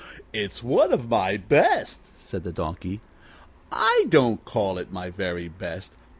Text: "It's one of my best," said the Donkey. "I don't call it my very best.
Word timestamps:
"It's 0.33 0.63
one 0.63 0.91
of 0.91 1.09
my 1.11 1.37
best," 1.37 1.99
said 2.17 2.43
the 2.43 2.51
Donkey. 2.51 3.01
"I 3.71 4.07
don't 4.09 4.43
call 4.45 4.79
it 4.79 4.91
my 4.91 5.11
very 5.11 5.47
best. 5.47 5.93